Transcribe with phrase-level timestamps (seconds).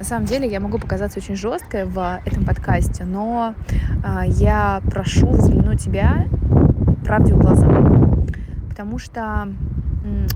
[0.00, 3.54] На самом деле я могу показаться очень жесткой в этом подкасте, но
[4.02, 6.24] а, я прошу взглянуть тебя
[7.04, 7.68] правде в глаза.
[8.70, 9.48] Потому что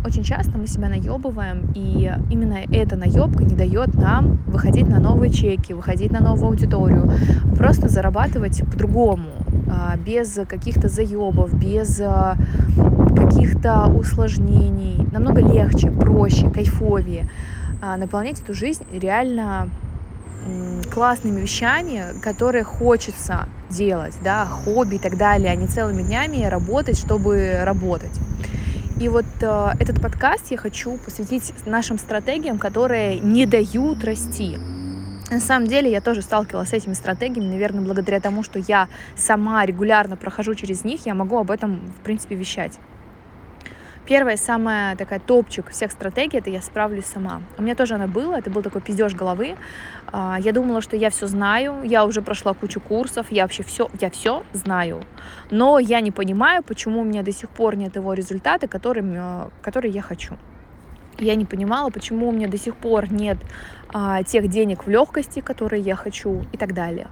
[0.05, 5.33] очень часто мы себя наебываем, и именно эта наебка не дает нам выходить на новые
[5.33, 7.11] чеки, выходить на новую аудиторию,
[7.57, 9.31] просто зарабатывать по-другому,
[9.71, 12.37] а, без каких-то заебов, без а,
[13.17, 17.31] каких-то усложнений, намного легче, проще, кайфовее.
[17.87, 19.69] А, наполнять эту жизнь реально
[20.91, 26.99] классными вещами, которые хочется делать, да, хобби и так далее, а не целыми днями работать,
[26.99, 28.13] чтобы работать.
[28.99, 34.57] И вот э, этот подкаст я хочу посвятить нашим стратегиям, которые не дают расти.
[35.31, 39.67] На самом деле я тоже сталкивалась с этими стратегиями, наверное, благодаря тому, что я сама
[39.67, 42.79] регулярно прохожу через них, я могу об этом, в принципе, вещать.
[44.07, 47.41] Первая, самая такая топчик всех стратегий, это я справлюсь сама.
[47.57, 49.57] У меня тоже она была, это был такой пиздеж головы.
[50.13, 53.89] А, я думала, что я все знаю, я уже прошла кучу курсов, я вообще все,
[53.99, 55.03] я все знаю.
[55.51, 59.49] Но я не понимаю, почему у меня до сих пор нет его результата, которым, э,
[59.63, 60.37] который я хочу.
[61.19, 63.39] Я не понимала, почему у меня до сих пор нет
[63.89, 67.07] а, тех денег в легкости, которые я хочу и так далее.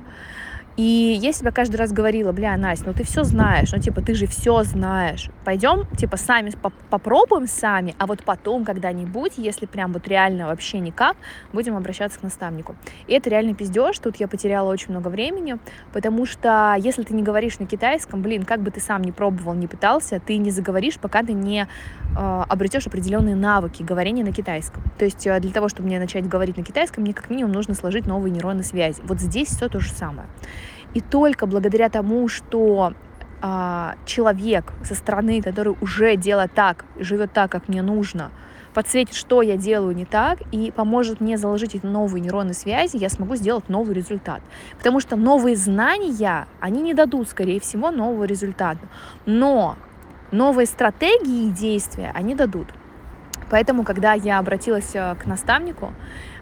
[0.77, 4.15] И я себя каждый раз говорила, бля, Настя, ну ты все знаешь, ну типа ты
[4.15, 5.29] же все знаешь.
[5.45, 10.79] Пойдем, типа сами поп попробуем сами, а вот потом когда-нибудь, если прям вот реально вообще
[10.79, 11.17] никак,
[11.53, 12.75] будем обращаться к наставнику.
[13.07, 15.59] И это реально пиздеж, тут я потеряла очень много времени,
[15.93, 19.55] потому что если ты не говоришь на китайском, блин, как бы ты сам не пробовал,
[19.55, 21.69] не пытался, ты не заговоришь, пока ты не
[22.17, 24.83] обретешь определенные навыки говорения на китайском.
[24.99, 27.75] То есть э, для того, чтобы мне начать говорить на китайском, мне как минимум нужно
[27.75, 29.01] сложить новые нейронные связи.
[29.05, 30.29] Вот здесь все то же самое.
[30.95, 32.93] И только благодаря тому, что
[33.41, 38.31] а, человек со стороны, который уже делает так, живет так, как мне нужно,
[38.73, 43.09] подсветит, что я делаю не так, и поможет мне заложить эти новые нейронные связи, я
[43.09, 44.43] смогу сделать новый результат.
[44.79, 48.81] Потому что новые знания, они не дадут, скорее всего, нового результата.
[49.27, 49.77] Но
[50.33, 52.69] новые стратегии и действия они дадут.
[53.51, 55.93] Поэтому, когда я обратилась э, к наставнику,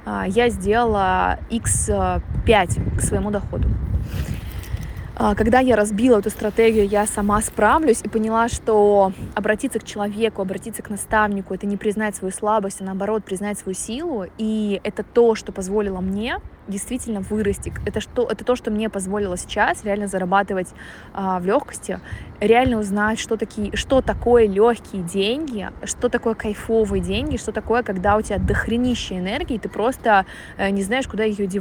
[0.06, 3.68] а, я сделала x5 к своему доходу.
[5.22, 10.40] А, когда я разбила эту стратегию, я сама справлюсь и поняла, что обратиться к человеку,
[10.40, 14.24] обратиться к наставнику, это не признать свою слабость, а наоборот признать свою силу.
[14.38, 16.38] И это то, что позволило мне
[16.68, 17.70] действительно вырасти.
[17.84, 20.68] Это, что, это то, что мне позволило сейчас реально зарабатывать
[21.12, 22.00] а, в легкости,
[22.40, 28.16] реально узнать, что, такие, что такое легкие деньги, что такое кайфовые деньги, что такое, когда
[28.16, 30.24] у тебя дохренища энергии, ты просто
[30.56, 31.60] э, не знаешь, куда ее девать.